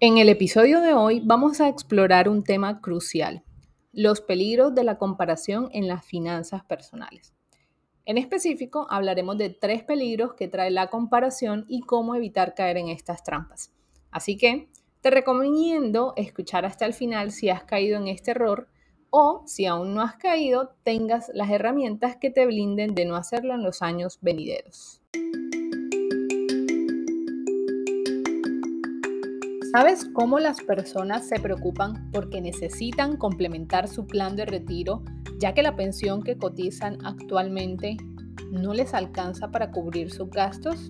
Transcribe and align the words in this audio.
En 0.00 0.16
el 0.16 0.28
episodio 0.28 0.80
de 0.80 0.94
hoy 0.94 1.20
vamos 1.24 1.60
a 1.60 1.66
explorar 1.68 2.28
un 2.28 2.44
tema 2.44 2.80
crucial, 2.80 3.42
los 3.92 4.20
peligros 4.20 4.72
de 4.72 4.84
la 4.84 4.96
comparación 4.96 5.70
en 5.72 5.88
las 5.88 6.04
finanzas 6.04 6.64
personales. 6.64 7.34
En 8.04 8.16
específico, 8.16 8.86
hablaremos 8.90 9.38
de 9.38 9.50
tres 9.50 9.82
peligros 9.82 10.34
que 10.34 10.46
trae 10.46 10.70
la 10.70 10.86
comparación 10.86 11.64
y 11.66 11.80
cómo 11.80 12.14
evitar 12.14 12.54
caer 12.54 12.76
en 12.76 12.90
estas 12.90 13.24
trampas. 13.24 13.72
Así 14.12 14.36
que 14.36 14.68
te 15.00 15.10
recomiendo 15.10 16.12
escuchar 16.14 16.64
hasta 16.64 16.86
el 16.86 16.94
final 16.94 17.32
si 17.32 17.48
has 17.48 17.64
caído 17.64 17.98
en 17.98 18.06
este 18.06 18.30
error 18.30 18.68
o 19.10 19.42
si 19.46 19.66
aún 19.66 19.94
no 19.94 20.02
has 20.02 20.14
caído, 20.14 20.76
tengas 20.84 21.28
las 21.34 21.50
herramientas 21.50 22.14
que 22.14 22.30
te 22.30 22.46
blinden 22.46 22.94
de 22.94 23.04
no 23.04 23.16
hacerlo 23.16 23.52
en 23.54 23.64
los 23.64 23.82
años 23.82 24.18
venideros. 24.20 24.97
¿Sabes 29.72 30.06
cómo 30.14 30.38
las 30.38 30.62
personas 30.62 31.28
se 31.28 31.38
preocupan 31.40 32.10
porque 32.10 32.40
necesitan 32.40 33.18
complementar 33.18 33.86
su 33.86 34.06
plan 34.06 34.34
de 34.34 34.46
retiro 34.46 35.02
ya 35.38 35.52
que 35.52 35.62
la 35.62 35.76
pensión 35.76 36.22
que 36.22 36.38
cotizan 36.38 37.04
actualmente 37.04 37.98
no 38.50 38.72
les 38.72 38.94
alcanza 38.94 39.50
para 39.50 39.70
cubrir 39.70 40.10
sus 40.10 40.30
gastos? 40.30 40.88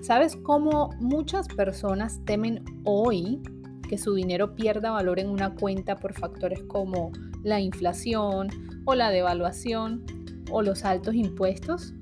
¿Sabes 0.00 0.34
cómo 0.36 0.90
muchas 0.98 1.46
personas 1.46 2.24
temen 2.24 2.64
hoy 2.84 3.42
que 3.86 3.98
su 3.98 4.14
dinero 4.14 4.54
pierda 4.54 4.90
valor 4.90 5.18
en 5.18 5.28
una 5.28 5.54
cuenta 5.54 5.96
por 5.96 6.14
factores 6.14 6.62
como 6.62 7.12
la 7.42 7.60
inflación 7.60 8.48
o 8.86 8.94
la 8.94 9.10
devaluación 9.10 10.06
o 10.50 10.62
los 10.62 10.86
altos 10.86 11.14
impuestos? 11.14 11.92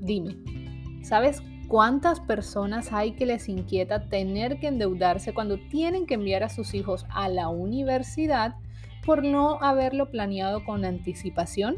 Dime, 0.00 0.38
¿sabes 1.02 1.42
cuántas 1.68 2.20
personas 2.20 2.92
hay 2.92 3.12
que 3.12 3.26
les 3.26 3.48
inquieta 3.48 4.08
tener 4.08 4.58
que 4.58 4.68
endeudarse 4.68 5.34
cuando 5.34 5.58
tienen 5.58 6.06
que 6.06 6.14
enviar 6.14 6.42
a 6.42 6.48
sus 6.48 6.74
hijos 6.74 7.06
a 7.10 7.28
la 7.28 7.48
universidad 7.48 8.54
por 9.04 9.22
no 9.22 9.58
haberlo 9.62 10.10
planeado 10.10 10.64
con 10.64 10.84
anticipación? 10.84 11.76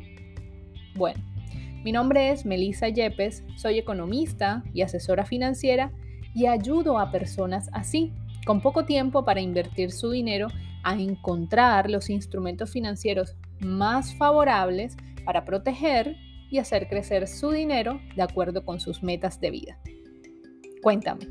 Bueno, 0.94 1.22
mi 1.84 1.92
nombre 1.92 2.30
es 2.30 2.44
Melissa 2.44 2.88
Yepes, 2.88 3.44
soy 3.56 3.78
economista 3.78 4.64
y 4.72 4.83
asesora 4.83 5.25
financiera 5.25 5.92
y 6.34 6.47
ayudo 6.47 6.98
a 6.98 7.10
personas 7.10 7.69
así 7.72 8.12
con 8.44 8.60
poco 8.60 8.84
tiempo 8.84 9.25
para 9.25 9.41
invertir 9.41 9.91
su 9.91 10.10
dinero, 10.10 10.48
a 10.84 10.94
encontrar 10.94 11.91
los 11.91 12.10
instrumentos 12.10 12.70
financieros 12.70 13.36
más 13.60 14.14
favorables 14.14 14.97
para 15.25 15.44
proteger 15.44 16.16
y 16.50 16.58
hacer 16.58 16.89
crecer 16.89 17.28
su 17.28 17.50
dinero 17.50 18.00
de 18.14 18.22
acuerdo 18.22 18.64
con 18.64 18.80
sus 18.80 19.02
metas 19.02 19.41
de 19.41 19.50
vida. 19.50 19.78
Cuéntame, 20.83 21.27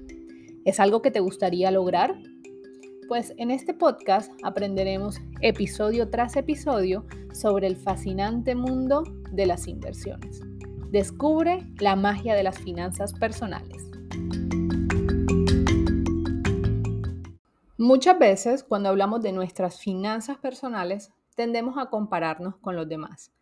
¿es 0.66 0.80
algo 0.80 1.02
que 1.02 1.12
te 1.12 1.20
gustaría 1.20 1.72
lograr? 1.72 2.16
Pues 3.08 3.34
en 3.38 3.52
este 3.52 3.74
podcast 3.74 4.32
aprenderemos 4.44 5.22
episodio 5.42 6.10
tras 6.10 6.36
episodio 6.36 7.06
sobre 7.34 7.68
el 7.68 7.76
fascinante 7.76 8.56
mundo 8.56 9.04
de 9.32 9.46
las 9.46 9.68
inversiones. 9.68 10.42
Descubre 10.92 11.68
la 11.80 11.96
magia 11.96 12.34
de 12.36 12.44
las 12.44 12.58
finanzas 12.58 13.14
personales. 13.14 13.86
Muchas 17.78 18.18
veces 18.18 18.64
cuando 18.64 18.90
hablamos 18.90 19.22
de 19.22 19.32
nuestras 19.32 19.80
finanzas 19.80 20.38
personales 20.38 21.12
tendemos 21.36 21.78
a 21.78 21.90
compararnos 21.92 22.56
con 22.58 22.76
los 22.76 22.90
demás. 22.90 23.35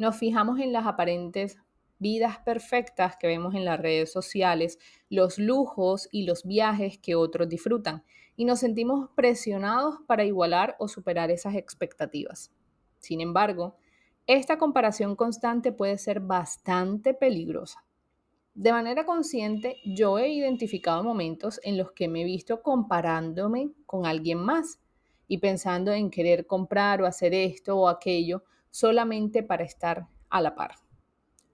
Nos 0.00 0.16
fijamos 0.16 0.58
en 0.60 0.72
las 0.72 0.86
aparentes 0.86 1.58
vidas 1.98 2.38
perfectas 2.38 3.18
que 3.18 3.26
vemos 3.26 3.54
en 3.54 3.66
las 3.66 3.78
redes 3.78 4.10
sociales, 4.10 4.78
los 5.10 5.38
lujos 5.38 6.08
y 6.10 6.24
los 6.24 6.46
viajes 6.46 6.96
que 6.96 7.14
otros 7.14 7.50
disfrutan 7.50 8.02
y 8.34 8.46
nos 8.46 8.60
sentimos 8.60 9.10
presionados 9.14 9.96
para 10.06 10.24
igualar 10.24 10.74
o 10.78 10.88
superar 10.88 11.30
esas 11.30 11.54
expectativas. 11.54 12.50
Sin 12.98 13.20
embargo, 13.20 13.76
esta 14.26 14.56
comparación 14.56 15.16
constante 15.16 15.70
puede 15.70 15.98
ser 15.98 16.20
bastante 16.20 17.12
peligrosa. 17.12 17.84
De 18.54 18.72
manera 18.72 19.04
consciente, 19.04 19.76
yo 19.84 20.18
he 20.18 20.30
identificado 20.30 21.04
momentos 21.04 21.60
en 21.62 21.76
los 21.76 21.92
que 21.92 22.08
me 22.08 22.22
he 22.22 22.24
visto 22.24 22.62
comparándome 22.62 23.72
con 23.84 24.06
alguien 24.06 24.38
más 24.38 24.80
y 25.28 25.36
pensando 25.36 25.92
en 25.92 26.10
querer 26.10 26.46
comprar 26.46 27.02
o 27.02 27.06
hacer 27.06 27.34
esto 27.34 27.76
o 27.76 27.86
aquello 27.86 28.44
solamente 28.70 29.42
para 29.42 29.64
estar 29.64 30.06
a 30.28 30.40
la 30.40 30.54
par. 30.54 30.76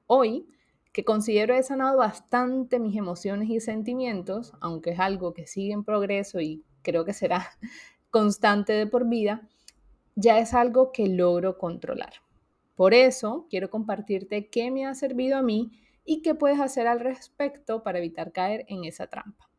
Hoy, 0.06 0.46
que 0.92 1.04
considero 1.04 1.54
he 1.54 1.62
sanado 1.62 1.98
bastante 1.98 2.78
mis 2.78 2.96
emociones 2.96 3.50
y 3.50 3.60
sentimientos, 3.60 4.52
aunque 4.60 4.90
es 4.90 5.00
algo 5.00 5.34
que 5.34 5.46
sigue 5.46 5.72
en 5.72 5.84
progreso 5.84 6.40
y 6.40 6.64
creo 6.82 7.04
que 7.04 7.12
será 7.12 7.50
constante 8.10 8.72
de 8.72 8.86
por 8.86 9.08
vida, 9.08 9.48
ya 10.14 10.38
es 10.38 10.54
algo 10.54 10.92
que 10.92 11.08
logro 11.08 11.58
controlar. 11.58 12.14
Por 12.74 12.94
eso 12.94 13.46
quiero 13.50 13.70
compartirte 13.70 14.48
qué 14.48 14.70
me 14.70 14.86
ha 14.86 14.94
servido 14.94 15.36
a 15.36 15.42
mí 15.42 15.72
y 16.04 16.22
qué 16.22 16.34
puedes 16.34 16.60
hacer 16.60 16.86
al 16.86 17.00
respecto 17.00 17.82
para 17.82 17.98
evitar 17.98 18.32
caer 18.32 18.64
en 18.68 18.84
esa 18.84 19.06
trampa. 19.08 19.50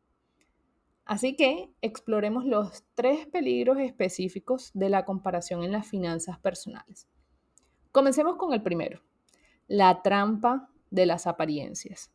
Así 1.04 1.36
que 1.36 1.70
exploremos 1.80 2.44
los 2.44 2.84
tres 2.94 3.26
peligros 3.26 3.78
específicos 3.78 4.70
de 4.74 4.90
la 4.90 5.04
comparación 5.04 5.62
en 5.62 5.72
las 5.72 5.86
finanzas 5.86 6.38
personales. 6.38 7.08
Comencemos 7.98 8.36
con 8.36 8.52
el 8.52 8.62
primero, 8.62 9.00
la 9.66 10.02
trampa 10.02 10.70
de 10.88 11.04
las 11.04 11.26
apariencias. 11.26 12.12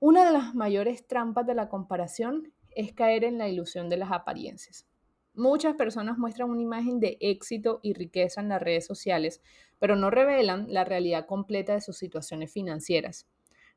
Una 0.00 0.24
de 0.24 0.32
las 0.32 0.54
mayores 0.54 1.06
trampas 1.06 1.46
de 1.46 1.54
la 1.54 1.68
comparación 1.68 2.54
es 2.70 2.94
caer 2.94 3.24
en 3.24 3.36
la 3.36 3.50
ilusión 3.50 3.90
de 3.90 3.98
las 3.98 4.10
apariencias. 4.12 4.86
Muchas 5.34 5.74
personas 5.74 6.16
muestran 6.16 6.48
una 6.48 6.62
imagen 6.62 7.00
de 7.00 7.18
éxito 7.20 7.80
y 7.82 7.92
riqueza 7.92 8.40
en 8.40 8.48
las 8.48 8.62
redes 8.62 8.86
sociales, 8.86 9.42
pero 9.78 9.94
no 9.94 10.08
revelan 10.08 10.72
la 10.72 10.84
realidad 10.84 11.26
completa 11.26 11.74
de 11.74 11.82
sus 11.82 11.98
situaciones 11.98 12.50
financieras. 12.50 13.28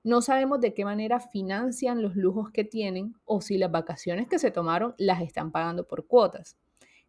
No 0.05 0.21
sabemos 0.21 0.61
de 0.61 0.73
qué 0.73 0.85
manera 0.85 1.19
financian 1.19 2.01
los 2.01 2.15
lujos 2.15 2.51
que 2.51 2.63
tienen 2.63 3.15
o 3.25 3.41
si 3.41 3.57
las 3.57 3.69
vacaciones 3.69 4.29
que 4.29 4.39
se 4.39 4.49
tomaron 4.49 4.95
las 4.97 5.21
están 5.21 5.51
pagando 5.51 5.85
por 5.85 6.07
cuotas. 6.07 6.57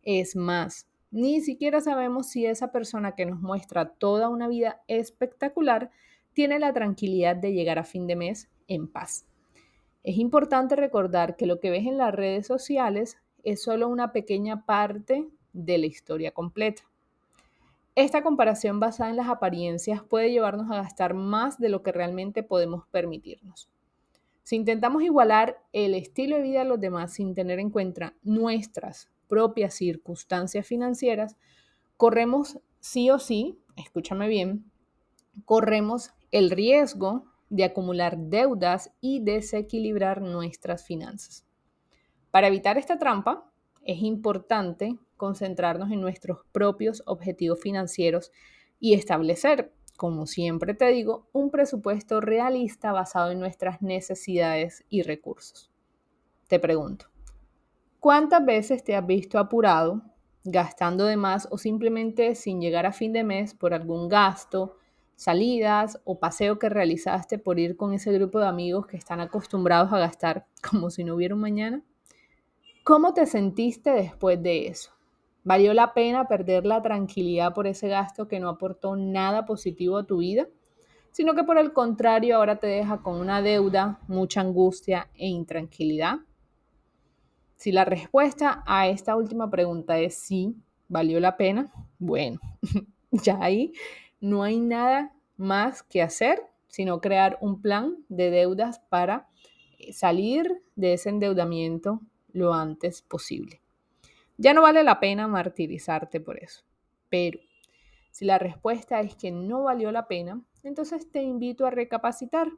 Es 0.03 0.35
más, 0.35 0.90
ni 1.11 1.41
siquiera 1.41 1.81
sabemos 1.81 2.29
si 2.29 2.47
esa 2.47 2.71
persona 2.71 3.15
que 3.15 3.27
nos 3.27 3.41
muestra 3.41 3.91
toda 3.91 4.29
una 4.29 4.49
vida 4.49 4.83
espectacular 4.87 5.91
tiene 6.33 6.59
la 6.59 6.73
tranquilidad 6.73 7.37
de 7.37 7.53
llegar 7.53 7.79
a 7.79 7.85
fin 7.85 8.07
de 8.07 8.17
mes 8.17 8.49
en 8.69 8.87
paz. 8.87 9.27
Es 10.03 10.17
importante 10.17 10.77
recordar 10.77 11.37
que 11.37 11.47
lo 11.47 11.61
que 11.61 11.71
ves 11.71 11.87
en 11.87 11.99
las 11.99 12.15
redes 12.15 12.47
sociales 12.47 13.19
es 13.43 13.63
solo 13.63 13.89
una 13.89 14.13
pequeña 14.13 14.65
parte 14.65 15.29
de 15.53 15.79
la 15.79 15.87
historia 15.87 16.31
completa. 16.31 16.83
Esta 17.97 18.23
comparación 18.23 18.81
basada 18.81 19.11
en 19.11 19.17
las 19.17 19.29
apariencias 19.29 20.03
puede 20.03 20.31
llevarnos 20.31 20.71
a 20.71 20.77
gastar 20.77 21.15
más 21.15 21.59
de 21.59 21.69
lo 21.69 21.83
que 21.83 21.93
realmente 21.93 22.43
podemos 22.43 22.87
permitirnos. 22.91 23.69
Si 24.43 24.57
intentamos 24.57 25.03
igualar 25.03 25.63
el 25.73 25.95
estilo 25.95 26.37
de 26.37 26.43
vida 26.43 26.61
de 26.61 26.65
los 26.65 26.81
demás 26.81 27.13
sin 27.13 27.35
tener 27.35 27.59
en 27.59 27.71
cuenta 27.71 28.15
nuestras 28.23 29.11
propias 29.31 29.75
circunstancias 29.75 30.67
financieras, 30.67 31.37
corremos 31.97 32.59
sí 32.81 33.09
o 33.11 33.19
sí, 33.19 33.59
escúchame 33.77 34.29
bien, 34.29 34.71
corremos 35.47 36.11
el 36.33 36.51
riesgo 36.51 37.25
de 37.49 37.65
acumular 37.65 38.19
deudas 38.19 38.93
y 39.01 39.21
desequilibrar 39.21 40.21
nuestras 40.21 40.85
finanzas. 40.85 41.47
Para 42.31 42.49
evitar 42.49 42.77
esta 42.77 42.99
trampa, 42.99 43.51
es 43.85 44.03
importante 44.03 44.99
concentrarnos 45.17 45.91
en 45.91 46.01
nuestros 46.01 46.41
propios 46.53 47.03
objetivos 47.07 47.61
financieros 47.61 48.33
y 48.79 48.95
establecer, 48.95 49.73
como 49.97 50.27
siempre 50.27 50.75
te 50.75 50.87
digo, 50.89 51.29
un 51.33 51.51
presupuesto 51.51 52.21
realista 52.21 52.93
basado 52.93 53.31
en 53.31 53.41
nuestras 53.41 53.83
necesidades 53.83 54.85
y 54.89 55.03
recursos. 55.03 55.71
Te 56.49 56.59
pregunto, 56.59 57.10
¿cuántas 58.01 58.45
veces 58.45 58.83
te 58.83 58.97
has 58.97 59.07
visto 59.07 59.39
apurado, 59.39 60.03
gastando 60.45 61.05
de 61.05 61.17
más 61.17 61.47
o 61.51 61.59
simplemente 61.59 62.35
sin 62.35 62.61
llegar 62.61 62.87
a 62.87 62.93
fin 62.93 63.13
de 63.13 63.25
mes 63.25 63.55
por 63.55 63.75
algún 63.75 64.09
gasto, 64.09 64.77
salidas 65.15 66.01
o 66.05 66.19
paseo 66.19 66.59
que 66.59 66.71
realizaste 66.71 67.39
por 67.39 67.59
ir 67.59 67.77
con 67.77 67.93
ese 67.93 68.11
grupo 68.11 68.41
de 68.41 68.47
amigos 68.47 68.87
que 68.87 68.97
están 68.97 69.21
acostumbrados 69.21 69.93
a 69.93 69.99
gastar 69.99 70.47
como 70.69 70.91
si 70.91 71.05
no 71.05 71.15
hubiera 71.15 71.35
un 71.35 71.43
mañana? 71.43 71.83
¿Cómo 72.83 73.13
te 73.13 73.27
sentiste 73.27 73.91
después 73.91 74.43
de 74.43 74.69
eso? 74.69 74.93
¿Valió 75.45 75.75
la 75.75 75.93
pena 75.93 76.27
perder 76.27 76.65
la 76.65 76.83
tranquilidad 76.83 77.53
por 77.55 77.67
ese 77.67 77.89
gasto 77.89 78.29
que 78.29 78.41
no 78.41 78.49
aportó 78.49 78.97
nada 78.97 79.45
positivo 79.45 79.99
a 79.99 80.07
tu 80.07 80.19
vida? 80.19 80.49
Sino 81.13 81.35
que 81.35 81.45
por 81.45 81.59
el 81.59 81.73
contrario 81.73 82.37
ahora 82.37 82.57
te 82.57 82.67
deja 82.67 83.03
con 83.03 83.21
una 83.21 83.43
deuda, 83.43 84.01
mucha 84.07 84.41
angustia 84.41 85.09
e 85.15 85.29
intranquilidad. 85.29 86.21
Si 87.61 87.73
la 87.73 87.85
respuesta 87.85 88.65
a 88.67 88.89
esta 88.89 89.17
última 89.17 89.51
pregunta 89.51 89.99
es 89.99 90.15
sí, 90.15 90.57
valió 90.89 91.21
la 91.21 91.37
pena, 91.37 91.71
bueno, 91.99 92.41
ya 93.11 93.37
ahí 93.39 93.75
no 94.19 94.45
hay 94.45 94.59
nada 94.59 95.15
más 95.37 95.83
que 95.83 96.01
hacer, 96.01 96.41
sino 96.69 97.03
crear 97.03 97.37
un 97.43 97.61
plan 97.61 97.99
de 98.09 98.31
deudas 98.31 98.79
para 98.89 99.29
salir 99.93 100.63
de 100.75 100.95
ese 100.95 101.11
endeudamiento 101.11 102.01
lo 102.33 102.55
antes 102.55 103.03
posible. 103.03 103.61
Ya 104.39 104.55
no 104.55 104.63
vale 104.63 104.83
la 104.83 104.99
pena 104.99 105.29
martirizarte 105.29 106.19
por 106.19 106.43
eso, 106.43 106.63
pero 107.11 107.41
si 108.11 108.25
la 108.25 108.39
respuesta 108.39 109.03
es 109.03 109.17
que 109.17 109.33
no 109.33 109.65
valió 109.65 109.93
la 109.93 110.09
pena, 110.09 110.41
entonces 110.63 111.13
te 111.13 111.23
invito 111.23 111.67
a 111.67 111.71
recapacitar, 111.71 112.49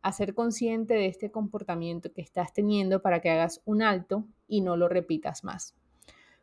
a 0.00 0.12
ser 0.12 0.32
consciente 0.32 0.94
de 0.94 1.08
este 1.08 1.30
comportamiento 1.30 2.10
que 2.14 2.22
estás 2.22 2.54
teniendo 2.54 3.02
para 3.02 3.20
que 3.20 3.28
hagas 3.28 3.60
un 3.66 3.82
alto 3.82 4.24
y 4.48 4.60
no 4.60 4.76
lo 4.76 4.88
repitas 4.88 5.44
más. 5.44 5.74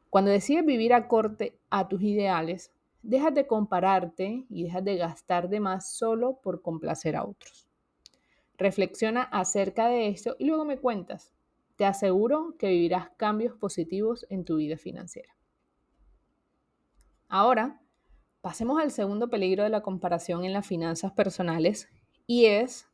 Cuando 0.10 0.32
decides 0.32 0.66
vivir 0.66 0.94
acorde 0.94 1.58
a 1.70 1.88
tus 1.88 2.02
ideales, 2.02 2.72
dejas 3.02 3.34
de 3.34 3.48
compararte 3.48 4.46
y 4.50 4.64
dejas 4.64 4.84
de 4.84 4.98
gastar 4.98 5.50
de 5.50 5.60
más 5.60 5.92
solo 5.92 6.40
por 6.42 6.62
complacer 6.62 7.16
a 7.16 7.26
otros. 7.26 7.68
Reflexiona 8.58 9.24
acerca 9.24 9.88
de 9.88 10.08
esto 10.08 10.36
y 10.40 10.46
luego 10.46 10.66
me 10.66 10.78
cuentas. 10.78 11.34
Te 11.76 11.86
aseguro 11.86 12.56
que 12.58 12.70
vivirás 12.70 13.10
cambios 13.18 13.56
positivos 13.58 14.26
en 14.30 14.46
tu 14.46 14.58
vida 14.58 14.78
financiera. 14.78 15.36
Ahora, 17.28 17.82
pasemos 18.42 18.80
al 18.80 18.92
segundo 18.92 19.30
peligro 19.30 19.64
de 19.64 19.70
la 19.70 19.82
comparación 19.82 20.46
en 20.46 20.54
las 20.54 20.68
finanzas 20.68 21.12
personales 21.14 21.90
y 22.28 22.46
es 22.46 22.88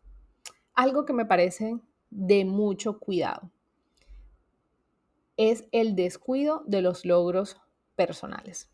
algo 0.74 1.06
que 1.06 1.12
me 1.12 1.26
parece 1.26 1.78
de 2.10 2.46
mucho 2.46 3.00
cuidado. 3.00 3.52
Es 5.42 5.70
el 5.72 5.96
descuido 5.96 6.64
de 6.66 6.82
los 6.82 7.06
logros 7.06 7.56
personales. 7.96 8.70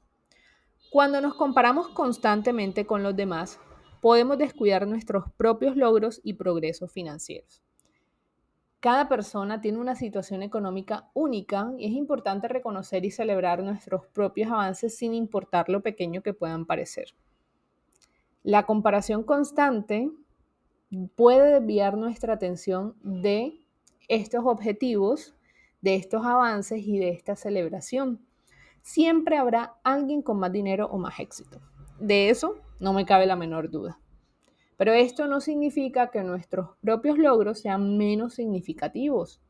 Cuando 0.89 1.21
nos 1.21 1.35
comparamos 1.35 1.89
constantemente 1.89 2.87
con 2.87 3.03
los 3.03 3.15
demás, 3.15 3.59
podemos 4.01 4.39
descuidar 4.39 4.87
nuestros 4.87 5.25
propios 5.37 5.75
logros 5.77 6.21
y 6.23 6.33
progresos 6.33 6.91
financieros. 6.91 7.61
Cada 8.79 9.07
persona 9.07 9.61
tiene 9.61 9.77
una 9.77 9.93
situación 9.93 10.41
económica 10.41 11.11
única 11.13 11.71
y 11.77 11.85
es 11.85 11.91
importante 11.91 12.47
reconocer 12.47 13.05
y 13.05 13.11
celebrar 13.11 13.61
nuestros 13.61 14.07
propios 14.07 14.51
avances 14.51 14.97
sin 14.97 15.13
importar 15.13 15.69
lo 15.69 15.83
pequeño 15.83 16.23
que 16.23 16.33
puedan 16.33 16.65
parecer. 16.65 17.13
La 18.41 18.65
comparación 18.65 19.21
constante 19.21 20.09
puede 21.15 21.59
desviar 21.59 21.95
nuestra 21.95 22.33
atención 22.33 22.95
de 23.03 23.59
estos 24.07 24.43
objetivos, 24.45 25.34
de 25.85 25.93
estos 25.93 26.25
avances 26.25 26.81
y 26.83 26.97
de 26.97 27.09
esta 27.09 27.35
celebración 27.35 28.19
siempre 28.81 29.37
habrá 29.37 29.75
alguien 29.83 30.23
con 30.23 30.39
más 30.39 30.51
dinero 30.51 30.87
o 30.87 30.97
más 30.97 31.19
éxito. 31.19 31.61
De 31.99 32.31
eso 32.31 32.55
no 32.79 32.91
me 32.91 33.05
cabe 33.05 33.27
la 33.27 33.35
menor 33.35 33.69
duda. 33.69 33.99
Pero 34.77 34.93
esto 34.93 35.27
no 35.27 35.41
significa 35.41 36.09
que 36.09 36.23
nuestros 36.23 36.71
propios 36.81 37.19
logros 37.19 37.59
sean 37.59 37.99
menos 37.99 38.33
significativos. 38.33 39.43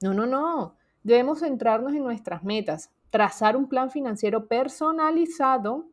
No, 0.00 0.14
no, 0.14 0.26
no. 0.26 0.76
Debemos 1.02 1.40
centrarnos 1.40 1.92
en 1.92 2.04
nuestras 2.04 2.44
metas, 2.44 2.92
trazar 3.10 3.56
un 3.56 3.68
plan 3.68 3.90
financiero 3.90 4.46
personalizado 4.46 5.88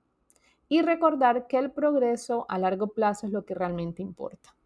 y 0.69 0.83
recordar 0.83 1.47
que 1.47 1.57
el 1.57 1.71
progreso 1.71 2.45
a 2.49 2.59
largo 2.59 2.89
plazo 2.89 3.25
es 3.25 3.33
lo 3.33 3.45
que 3.45 3.55
realmente 3.55 4.03
importa. 4.03 4.56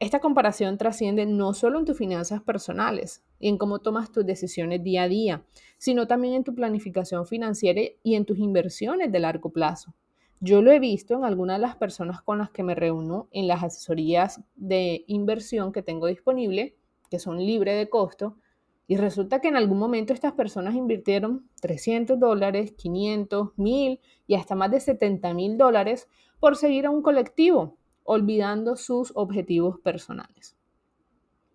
Esta 0.00 0.20
comparación 0.20 0.78
trasciende 0.78 1.26
no 1.26 1.52
solo 1.52 1.78
en 1.78 1.84
tus 1.84 1.98
finanzas 1.98 2.40
personales 2.40 3.22
y 3.38 3.50
en 3.50 3.58
cómo 3.58 3.80
tomas 3.80 4.10
tus 4.10 4.24
decisiones 4.24 4.82
día 4.82 5.02
a 5.02 5.08
día, 5.08 5.44
sino 5.76 6.06
también 6.06 6.32
en 6.32 6.42
tu 6.42 6.54
planificación 6.54 7.26
financiera 7.26 7.82
y 8.02 8.14
en 8.14 8.24
tus 8.24 8.38
inversiones 8.38 9.12
de 9.12 9.18
largo 9.18 9.50
plazo. 9.50 9.92
Yo 10.40 10.62
lo 10.62 10.72
he 10.72 10.78
visto 10.78 11.12
en 11.12 11.24
algunas 11.24 11.58
de 11.58 11.66
las 11.66 11.76
personas 11.76 12.22
con 12.22 12.38
las 12.38 12.48
que 12.48 12.62
me 12.62 12.74
reúno 12.74 13.28
en 13.30 13.46
las 13.46 13.62
asesorías 13.62 14.40
de 14.56 15.04
inversión 15.06 15.70
que 15.70 15.82
tengo 15.82 16.06
disponible, 16.06 16.76
que 17.10 17.18
son 17.18 17.36
libres 17.36 17.76
de 17.76 17.90
costo, 17.90 18.38
y 18.86 18.96
resulta 18.96 19.42
que 19.42 19.48
en 19.48 19.56
algún 19.56 19.78
momento 19.78 20.14
estas 20.14 20.32
personas 20.32 20.74
invirtieron 20.76 21.46
300 21.60 22.18
dólares, 22.18 22.72
500, 22.72 23.50
1000 23.58 24.00
y 24.26 24.34
hasta 24.34 24.54
más 24.54 24.70
de 24.70 24.80
70 24.80 25.34
mil 25.34 25.58
dólares 25.58 26.08
por 26.40 26.56
seguir 26.56 26.86
a 26.86 26.90
un 26.90 27.02
colectivo 27.02 27.76
olvidando 28.04 28.76
sus 28.76 29.12
objetivos 29.14 29.78
personales. 29.80 30.56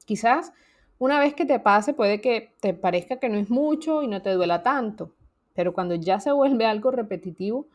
Quizás 0.05 0.53
una 0.97 1.19
vez 1.19 1.33
que 1.33 1.45
te 1.45 1.59
pase 1.59 1.93
puede 1.93 2.21
que 2.21 2.53
te 2.61 2.73
parezca 2.73 3.19
que 3.19 3.29
no 3.29 3.37
es 3.37 3.49
mucho 3.49 4.01
y 4.01 4.07
no 4.07 4.21
te 4.21 4.31
duela 4.31 4.63
tanto, 4.63 5.13
pero 5.53 5.73
cuando 5.73 5.95
ya 5.95 6.19
se 6.19 6.31
vuelve 6.31 6.65
algo 6.65 6.91
repetitivo, 6.91 7.67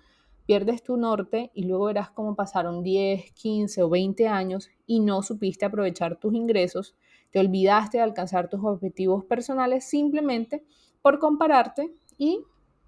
pierdes 0.46 0.82
tu 0.82 0.96
norte 0.96 1.50
y 1.55 1.64
luego 1.64 1.87
verás 1.87 2.11
cómo 2.11 2.34
pasaron 2.34 2.82
10, 2.82 3.32
15 3.32 3.82
o 3.82 3.88
20 3.88 4.26
años 4.26 4.70
y 4.87 5.00
no 5.00 5.23
supiste 5.23 5.64
aprovechar 5.64 6.16
tus 6.16 6.34
ingresos, 6.34 6.96
te 7.31 7.38
olvidaste 7.38 7.99
de 7.99 8.05
alcanzar 8.05 8.49
tus 8.49 8.64
objetivos 8.64 9.25
personales 9.25 9.84
simplemente 9.84 10.64
por 11.02 11.19
compararte 11.19 11.93
y 12.19 12.43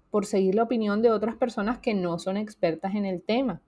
por 0.09 0.25
seguir 0.25 0.55
la 0.55 0.63
opinión 0.63 1.01
de 1.01 1.11
otras 1.11 1.35
personas 1.35 1.79
que 1.79 1.93
no 1.93 2.19
son 2.19 2.37
expertas 2.37 2.95
en 2.95 3.05
el 3.05 3.21
tema. 3.21 3.61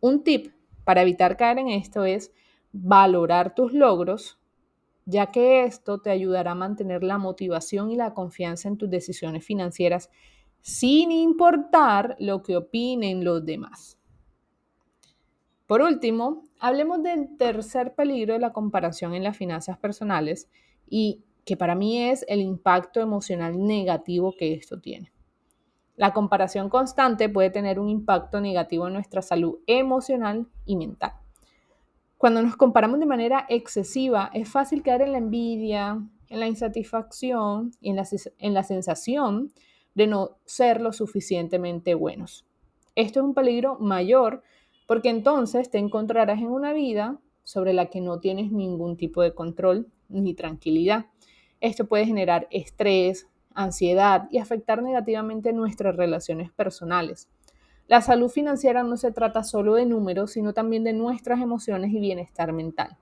Un 0.00 0.22
tip 0.22 0.52
para 0.84 1.02
evitar 1.02 1.36
caer 1.36 1.58
en 1.58 1.68
esto 1.68 2.04
es 2.04 2.32
valorar 2.72 3.54
tus 3.54 3.72
logros, 3.72 4.38
ya 5.06 5.30
que 5.30 5.64
esto 5.64 6.00
te 6.00 6.10
ayudará 6.10 6.52
a 6.52 6.56
mantener 6.56 7.02
la 7.02 7.18
motivación 7.18 7.90
y 7.90 7.96
la 7.96 8.14
confianza 8.14 8.68
en 8.68 8.76
tus 8.76 8.90
decisiones 8.90 9.44
financieras 9.44 10.10
sin 10.62 11.12
importar 11.12 12.16
lo 12.18 12.42
que 12.42 12.56
opinen 12.56 13.24
los 13.24 13.44
demás. 13.44 13.98
Por 15.66 15.82
último, 15.82 16.48
hablemos 16.58 17.02
del 17.02 17.36
tercer 17.36 17.94
peligro 17.94 18.34
de 18.34 18.38
la 18.38 18.52
comparación 18.52 19.14
en 19.14 19.24
las 19.24 19.36
finanzas 19.36 19.78
personales 19.78 20.48
y 20.88 21.22
que 21.44 21.56
para 21.56 21.74
mí 21.74 22.02
es 22.02 22.24
el 22.28 22.40
impacto 22.40 23.00
emocional 23.00 23.66
negativo 23.66 24.34
que 24.36 24.54
esto 24.54 24.80
tiene. 24.80 25.13
La 25.96 26.12
comparación 26.12 26.68
constante 26.68 27.28
puede 27.28 27.50
tener 27.50 27.78
un 27.78 27.88
impacto 27.88 28.40
negativo 28.40 28.86
en 28.88 28.94
nuestra 28.94 29.22
salud 29.22 29.58
emocional 29.66 30.46
y 30.64 30.76
mental. 30.76 31.12
Cuando 32.18 32.42
nos 32.42 32.56
comparamos 32.56 32.98
de 33.00 33.06
manera 33.06 33.46
excesiva, 33.48 34.30
es 34.32 34.48
fácil 34.48 34.82
caer 34.82 35.02
en 35.02 35.12
la 35.12 35.18
envidia, 35.18 36.02
en 36.28 36.40
la 36.40 36.48
insatisfacción 36.48 37.72
y 37.80 37.90
en 37.90 37.96
la, 37.96 38.08
en 38.38 38.54
la 38.54 38.62
sensación 38.62 39.52
de 39.94 40.06
no 40.06 40.38
ser 40.44 40.80
lo 40.80 40.92
suficientemente 40.92 41.94
buenos. 41.94 42.44
Esto 42.96 43.20
es 43.20 43.26
un 43.26 43.34
peligro 43.34 43.78
mayor 43.78 44.42
porque 44.86 45.10
entonces 45.10 45.70
te 45.70 45.78
encontrarás 45.78 46.38
en 46.38 46.48
una 46.48 46.72
vida 46.72 47.18
sobre 47.42 47.72
la 47.72 47.86
que 47.86 48.00
no 48.00 48.20
tienes 48.20 48.50
ningún 48.50 48.96
tipo 48.96 49.22
de 49.22 49.34
control 49.34 49.88
ni 50.08 50.34
tranquilidad. 50.34 51.06
Esto 51.60 51.86
puede 51.86 52.06
generar 52.06 52.48
estrés, 52.50 53.28
ansiedad 53.54 54.28
y 54.30 54.38
afectar 54.38 54.82
negativamente 54.82 55.52
nuestras 55.52 55.96
relaciones 55.96 56.50
personales. 56.50 57.28
La 57.86 58.00
salud 58.00 58.30
financiera 58.30 58.82
no 58.82 58.96
se 58.96 59.12
trata 59.12 59.44
solo 59.44 59.74
de 59.74 59.86
números, 59.86 60.32
sino 60.32 60.52
también 60.52 60.84
de 60.84 60.92
nuestras 60.92 61.40
emociones 61.40 61.92
y 61.92 62.00
bienestar 62.00 62.52
mental. 62.52 62.96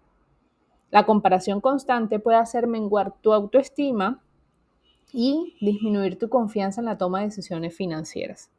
La 0.90 1.06
comparación 1.06 1.60
constante 1.60 2.18
puede 2.18 2.38
hacer 2.38 2.66
menguar 2.66 3.14
tu 3.22 3.32
autoestima 3.32 4.20
y 5.12 5.54
disminuir 5.60 6.18
tu 6.18 6.28
confianza 6.28 6.80
en 6.80 6.86
la 6.86 6.98
toma 6.98 7.20
de 7.20 7.26
decisiones 7.26 7.76
financieras. 7.76 8.50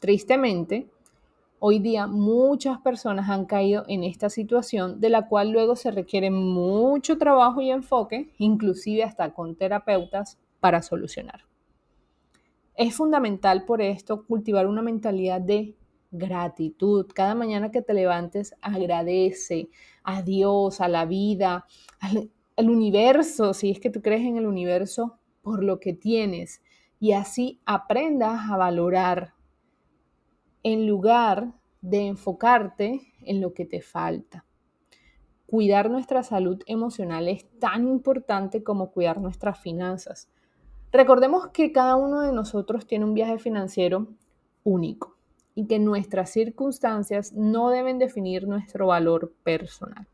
Tristemente, 0.00 0.88
hoy 1.58 1.80
día 1.80 2.06
muchas 2.06 2.78
personas 2.78 3.28
han 3.28 3.44
caído 3.44 3.84
en 3.88 4.04
esta 4.04 4.30
situación 4.30 5.00
de 5.00 5.10
la 5.10 5.26
cual 5.26 5.50
luego 5.50 5.74
se 5.74 5.90
requiere 5.90 6.30
mucho 6.30 7.18
trabajo 7.18 7.60
y 7.60 7.72
enfoque, 7.72 8.30
inclusive 8.38 9.02
hasta 9.02 9.34
con 9.34 9.56
terapeutas 9.56 10.38
para 10.60 10.82
solucionar. 10.82 11.44
Es 12.74 12.94
fundamental 12.94 13.64
por 13.64 13.82
esto 13.82 14.24
cultivar 14.24 14.66
una 14.66 14.82
mentalidad 14.82 15.40
de 15.40 15.74
gratitud. 16.10 17.06
Cada 17.14 17.34
mañana 17.34 17.70
que 17.70 17.82
te 17.82 17.94
levantes, 17.94 18.54
agradece 18.60 19.68
a 20.02 20.22
Dios, 20.22 20.80
a 20.80 20.88
la 20.88 21.04
vida, 21.04 21.66
al, 22.00 22.30
universo, 22.70 23.54
si 23.54 23.70
es 23.70 23.80
que 23.80 23.90
tú 23.90 24.02
crees 24.02 24.22
en 24.22 24.36
el 24.36 24.46
universo, 24.46 25.18
por 25.42 25.62
lo 25.62 25.80
que 25.80 25.92
tienes. 25.92 26.62
Y 27.00 27.12
así 27.12 27.60
aprendas 27.66 28.50
a 28.50 28.56
valorar 28.56 29.34
en 30.62 30.86
lugar 30.86 31.52
de 31.80 32.06
enfocarte 32.06 33.12
en 33.22 33.40
lo 33.40 33.54
que 33.54 33.64
te 33.64 33.80
falta. 33.80 34.44
Cuidar 35.46 35.90
nuestra 35.90 36.22
salud 36.22 36.62
emocional 36.66 37.28
es 37.28 37.48
tan 37.58 37.86
importante 37.88 38.62
como 38.62 38.90
cuidar 38.90 39.20
nuestras 39.20 39.58
finanzas. 39.60 40.28
Recordemos 40.92 41.48
que 41.48 41.72
cada 41.72 41.96
uno 41.96 42.22
de 42.22 42.32
nosotros 42.32 42.86
tiene 42.86 43.04
un 43.04 43.14
viaje 43.14 43.38
financiero 43.38 44.06
único 44.64 45.16
y 45.54 45.66
que 45.66 45.78
nuestras 45.78 46.30
circunstancias 46.30 47.32
no 47.32 47.70
deben 47.70 47.98
definir 47.98 48.48
nuestro 48.48 48.86
valor 48.86 49.32
personal. 49.42 50.06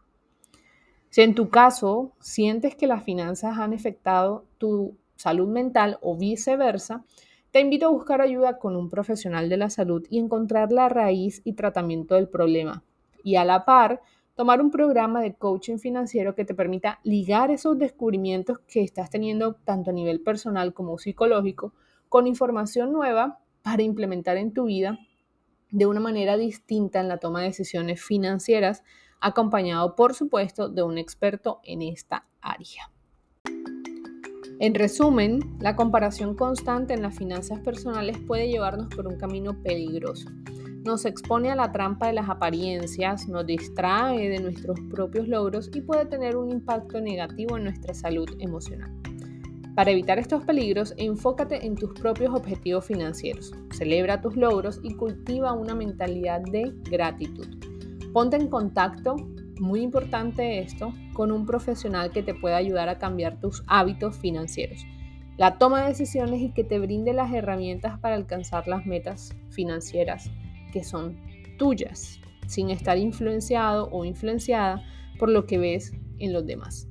Si 1.11 1.23
en 1.23 1.35
tu 1.35 1.49
caso 1.49 2.13
sientes 2.19 2.75
que 2.75 2.89
las 2.89 3.05
finanzas 3.05 3.59
han 3.59 3.73
afectado 3.73 4.47
tu 4.59 4.97
salud 5.15 5.49
mental 5.49 5.99
o 6.03 6.17
viceversa, 6.17 7.05
te 7.53 7.61
invito 7.61 7.87
a 7.87 7.91
buscar 7.91 8.21
ayuda 8.21 8.59
con 8.59 8.75
un 8.75 8.91
profesional 8.91 9.49
de 9.49 9.57
la 9.57 9.71
salud 9.71 10.05
y 10.11 10.19
encontrar 10.19 10.73
la 10.73 10.89
raíz 10.89 11.41
y 11.45 11.53
tratamiento 11.53 12.17
del 12.17 12.29
problema. 12.29 12.83
Y 13.23 13.37
a 13.37 13.45
la 13.45 13.65
par, 13.65 14.01
tomar 14.35 14.61
un 14.61 14.71
programa 14.71 15.21
de 15.21 15.35
coaching 15.35 15.79
financiero 15.79 16.35
que 16.35 16.45
te 16.45 16.55
permita 16.55 17.01
ligar 17.05 17.51
esos 17.51 17.79
descubrimientos 17.79 18.59
que 18.67 18.83
estás 18.83 19.11
teniendo 19.11 19.55
tanto 19.55 19.91
a 19.91 19.95
nivel 19.95 20.21
personal 20.21 20.75
como 20.75 20.99
psicológico 20.99 21.73
con 22.09 22.27
información 22.27 22.93
nueva 22.93 23.41
para 23.63 23.83
implementar 23.83 24.37
en 24.37 24.53
tu 24.53 24.65
vida 24.67 24.99
de 25.71 25.87
una 25.87 26.01
manera 26.01 26.37
distinta 26.37 27.01
en 27.01 27.09
la 27.09 27.19
toma 27.19 27.41
de 27.41 27.47
decisiones 27.47 28.03
financieras, 28.03 28.85
acompañado 29.21 29.97
por 29.97 30.15
supuesto 30.15 30.69
de 30.69 30.83
un 30.83 30.99
experto 30.99 31.61
en 31.65 31.83
esta 31.83 32.27
área. 32.41 32.91
En 34.61 34.75
resumen, 34.75 35.41
la 35.61 35.75
comparación 35.75 36.37
constante 36.37 36.95
en 36.95 37.03
las 37.03 37.17
finanzas 37.17 37.59
personales 37.61 38.19
puede 38.19 38.49
llevarnos 38.49 38.87
por 38.95 39.09
un 39.09 39.17
camino 39.17 39.61
peligroso. 39.63 40.29
Nos 40.85 41.07
expone 41.07 41.51
a 41.51 41.57
la 41.57 41.73
trampa 41.73 42.09
de 42.09 42.13
las 42.13 42.29
apariencias, 42.29 43.27
nos 43.27 43.47
distrae 43.47 44.29
de 44.29 44.39
nuestros 44.39 44.79
propios 44.91 45.27
logros 45.27 45.71
y 45.75 45.81
puede 45.81 46.05
tener 46.05 46.37
un 46.37 46.51
impacto 46.51 47.01
negativo 47.01 47.57
en 47.57 47.65
nuestra 47.65 47.95
salud 47.95 48.29
emocional. 48.39 48.93
Para 49.75 49.93
evitar 49.93 50.19
estos 50.19 50.45
peligros, 50.45 50.93
enfócate 50.99 51.65
en 51.65 51.75
tus 51.75 51.99
propios 51.99 52.35
objetivos 52.35 52.85
financieros, 52.85 53.55
celebra 53.73 54.21
tus 54.21 54.37
logros 54.37 54.79
y 54.83 54.95
cultiva 54.95 55.55
una 55.55 55.75
mentalidad 55.75 56.43
de 56.43 56.71
gratitud. 56.91 57.49
Ponte 58.13 58.37
en 58.37 58.49
contacto, 58.49 59.17
muy 59.59 59.81
importante 59.81 60.59
esto, 60.59 60.93
con 61.15 61.33
un 61.33 61.47
profesional 61.47 62.11
que 62.11 62.23
te 62.23 62.35
pueda 62.35 62.59
ayudar 62.59 62.91
a 62.91 62.99
cambiar 62.99 63.41
tus 63.41 63.65
hábitos 63.69 64.19
financieros, 64.19 64.85
la 65.39 65.57
toma 65.57 65.81
de 65.81 65.89
decisiones 65.89 66.43
y 66.43 66.53
que 66.53 66.63
te 66.63 66.79
brinde 66.79 67.15
las 67.15 67.33
herramientas 67.33 67.99
para 68.01 68.17
alcanzar 68.17 68.69
las 68.69 68.85
metas 68.85 69.35
financieras 69.49 70.31
que 70.75 70.83
son 70.83 71.17
tuyas, 71.57 72.19
sin 72.49 72.69
estar 72.71 72.99
influenciado 72.99 73.89
o 73.93 74.05
influenciada 74.05 74.83
por 75.21 75.31
lo 75.31 75.47
que 75.47 75.57
ves 75.57 75.93
en 76.19 76.33
los 76.33 76.45
demás. 76.45 76.89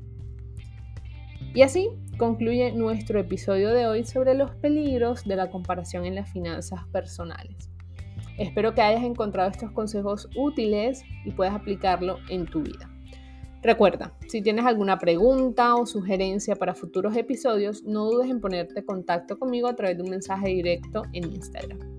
Y 1.53 1.63
así 1.63 1.89
concluye 2.17 2.71
nuestro 2.71 3.19
episodio 3.19 3.71
de 3.71 3.85
hoy 3.85 4.05
sobre 4.05 4.35
los 4.35 4.51
peligros 4.55 5.25
de 5.25 5.35
la 5.35 5.51
comparación 5.51 6.05
en 6.05 6.15
las 6.15 6.31
finanzas 6.31 6.79
personales. 6.93 7.69
Espero 8.37 8.73
que 8.73 8.81
hayas 8.81 9.03
encontrado 9.03 9.51
estos 9.51 9.71
consejos 9.71 10.29
útiles 10.37 11.03
y 11.25 11.31
puedas 11.31 11.53
aplicarlo 11.53 12.19
en 12.29 12.45
tu 12.45 12.61
vida. 12.63 12.89
Recuerda, 13.61 14.13
si 14.27 14.41
tienes 14.41 14.65
alguna 14.65 14.97
pregunta 14.97 15.75
o 15.75 15.85
sugerencia 15.85 16.55
para 16.55 16.73
futuros 16.73 17.15
episodios, 17.17 17.83
no 17.83 18.05
dudes 18.05 18.29
en 18.29 18.39
ponerte 18.39 18.79
en 18.79 18.85
contacto 18.85 19.37
conmigo 19.37 19.67
a 19.67 19.75
través 19.75 19.97
de 19.97 20.03
un 20.03 20.09
mensaje 20.09 20.47
directo 20.47 21.03
en 21.11 21.31
Instagram. 21.31 21.92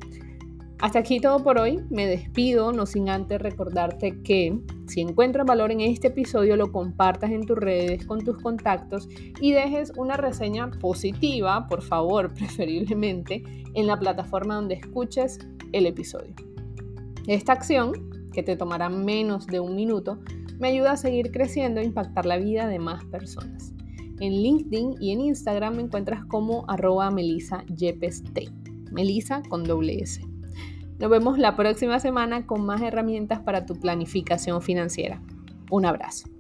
Hasta 0.81 0.99
aquí 0.99 1.21
todo 1.21 1.43
por 1.43 1.59
hoy. 1.59 1.81
Me 1.91 2.07
despido, 2.07 2.73
no 2.73 2.87
sin 2.87 3.09
antes 3.09 3.41
recordarte 3.41 4.21
que 4.23 4.59
si 4.87 5.01
encuentras 5.01 5.47
valor 5.47 5.71
en 5.73 5.81
este 5.81 6.09
episodio, 6.09 6.57
lo 6.57 6.73
compartas 6.73 7.31
en 7.31 7.47
tus 7.47 7.57
redes 7.57 8.07
con 8.07 8.23
tus 8.23 8.37
contactos 8.43 9.09
y 9.41 9.53
dejes 9.53 9.93
una 9.97 10.17
reseña 10.17 10.71
positiva, 10.71 11.67
por 11.69 11.83
favor, 11.83 12.35
preferiblemente, 12.35 13.43
en 13.75 13.87
la 13.87 13.99
plataforma 13.99 14.57
donde 14.57 14.75
escuches 14.75 15.39
el 15.73 15.87
episodio. 15.87 16.35
Esta 17.27 17.53
acción, 17.53 18.29
que 18.33 18.43
te 18.43 18.57
tomará 18.57 18.89
menos 18.89 19.47
de 19.47 19.61
un 19.61 19.77
minuto, 19.77 20.19
me 20.59 20.69
ayuda 20.69 20.93
a 20.93 20.97
seguir 20.97 21.31
creciendo 21.31 21.81
e 21.81 21.85
impactar 21.85 22.27
la 22.27 22.37
vida 22.37 22.67
de 22.69 22.79
más 22.79 23.05
personas. 23.07 23.73
En 24.21 24.33
LinkedIn 24.33 24.97
y 25.01 25.13
en 25.13 25.21
Instagram 25.21 25.77
me 25.77 25.83
encuentras 25.83 26.25
como 26.27 26.65
arroba 26.69 27.11
Melisa 27.11 27.65
Melisa 28.93 29.43
con 29.49 29.65
doble 29.65 29.99
S. 30.01 30.34
Nos 31.05 31.11
vemos 31.11 31.39
la 31.39 31.55
próxima 31.55 32.01
semana 32.01 32.47
con 32.47 32.65
más 32.65 32.81
herramientas 32.81 33.39
para 33.39 33.67
tu 33.67 33.79
planificación 33.79 34.63
financiera. 34.63 35.21
Un 35.71 35.85
abrazo. 35.85 36.31